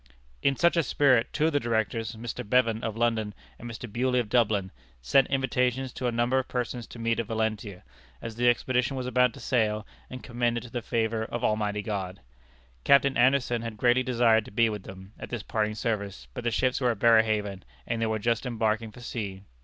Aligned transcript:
In 0.41 0.55
such 0.55 0.75
a 0.77 0.81
spirit 0.81 1.31
two 1.31 1.45
of 1.45 1.53
the 1.53 1.59
directors 1.59 2.15
Mr. 2.15 2.43
Bevan, 2.43 2.83
of 2.83 2.97
London, 2.97 3.35
and 3.59 3.69
Mr. 3.69 3.87
Bewley, 3.87 4.17
of 4.17 4.29
Dublin 4.29 4.71
sent 4.99 5.27
invitations 5.27 5.93
to 5.93 6.07
a 6.07 6.11
number 6.11 6.39
of 6.39 6.47
persons 6.47 6.87
to 6.87 6.97
meet 6.97 7.19
at 7.19 7.27
Valentia, 7.27 7.83
as 8.19 8.35
the 8.35 8.49
expedition 8.49 8.97
was 8.97 9.05
about 9.05 9.31
to 9.35 9.39
sail, 9.39 9.85
and 10.09 10.23
commend 10.23 10.57
it 10.57 10.61
to 10.61 10.71
the 10.71 10.81
favor 10.81 11.23
of 11.25 11.43
Almighty 11.43 11.83
God. 11.83 12.19
Captain 12.83 13.15
Anderson 13.15 13.61
had 13.61 13.77
greatly 13.77 14.01
desired 14.01 14.45
to 14.45 14.49
be 14.49 14.69
with 14.69 14.81
them 14.81 15.13
at 15.19 15.29
this 15.29 15.43
parting 15.43 15.75
service, 15.75 16.27
but 16.33 16.43
the 16.43 16.49
ships 16.49 16.81
were 16.81 16.89
at 16.89 16.97
Berehaven, 16.97 17.61
and 17.85 18.01
they 18.01 18.07
were 18.07 18.17
just 18.17 18.47
embarking 18.47 18.91
for 18.91 19.01
sea. 19.01 19.43